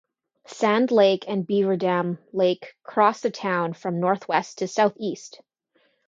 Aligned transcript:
Sand 0.47 0.89
Lake 0.89 1.25
and 1.27 1.45
Beaver 1.45 1.77
Dam 1.77 2.17
Lake 2.33 2.73
cross 2.81 3.21
the 3.21 3.29
town 3.29 3.73
from 3.73 3.99
northwest 3.99 4.57
to 4.57 4.67
southeast. 4.67 5.39